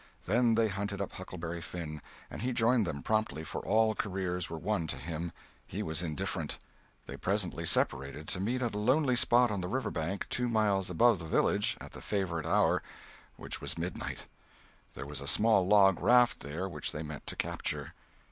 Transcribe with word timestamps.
Then 0.25 0.55
they 0.55 0.67
hunted 0.67 0.99
up 0.99 1.11
Huckleberry 1.13 1.61
Finn, 1.61 2.01
and 2.31 2.41
he 2.41 2.53
joined 2.53 2.87
them 2.87 3.03
promptly, 3.03 3.43
for 3.43 3.63
all 3.63 3.93
careers 3.93 4.49
were 4.49 4.57
one 4.57 4.87
to 4.87 4.97
him; 4.97 5.31
he 5.67 5.83
was 5.83 6.01
indifferent. 6.01 6.57
They 7.05 7.15
presently 7.17 7.67
separated 7.67 8.27
to 8.29 8.39
meet 8.39 8.63
at 8.63 8.73
a 8.73 8.79
lonely 8.79 9.15
spot 9.15 9.51
on 9.51 9.61
the 9.61 9.67
river 9.67 9.91
bank 9.91 10.25
two 10.27 10.47
miles 10.47 10.89
above 10.89 11.19
the 11.19 11.25
village 11.25 11.77
at 11.79 11.91
the 11.91 12.01
favorite 12.01 12.47
hour—which 12.47 13.61
was 13.61 13.77
midnight. 13.77 14.23
There 14.95 15.05
was 15.05 15.21
a 15.21 15.27
small 15.27 15.67
log 15.67 16.01
raft 16.01 16.39
there 16.39 16.67
which 16.67 16.91
they 16.93 17.03
meant 17.03 17.27
to 17.27 17.35
capture. 17.35 17.93